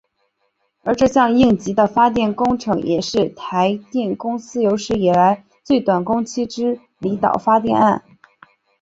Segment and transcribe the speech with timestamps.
[0.83, 8.01] 而这项应急的发电工程也是台电公司有史以来最短工期之离岛发电案。